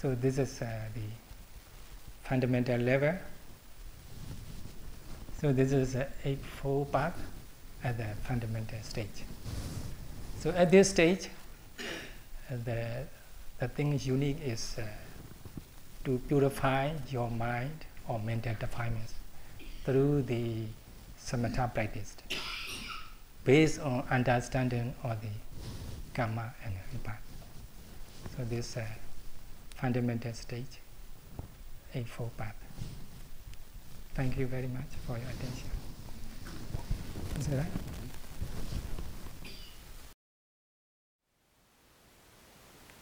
[0.00, 1.08] So this is uh, the
[2.24, 3.14] fundamental level.
[5.40, 7.18] So this is the eightfold path
[7.84, 9.24] at the fundamental stage.
[10.38, 11.28] So at this stage,
[11.78, 13.04] uh, the
[13.58, 14.86] the thing unique is uh,
[16.04, 19.14] to purify your mind or mental defilements
[19.84, 20.64] through the
[21.22, 22.16] samatha practice
[23.44, 25.28] based on understanding of the
[26.14, 27.16] karma and vipassana.
[28.36, 28.84] So this uh,
[29.76, 30.80] fundamental stage,
[31.94, 32.54] eightfold path.
[34.14, 35.70] Thank you very much for your attention.
[37.38, 37.66] Is that right?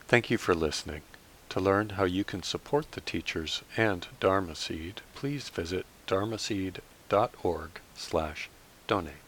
[0.07, 1.03] Thank you for listening.
[1.51, 7.81] To learn how you can support the teachers and Dharma Seed, please visit dharma dharmaseed.org
[7.95, 8.49] slash
[8.87, 9.28] donate.